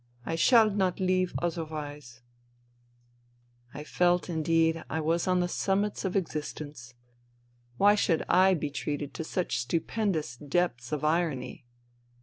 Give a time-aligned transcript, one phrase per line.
[0.25, 2.23] I shall not leave otherwise.'
[2.85, 6.95] '* 4: iK «<i «I felt indeed I was on the summits of existence.
[7.77, 11.65] Why should I be treated to such stupendous depths of irony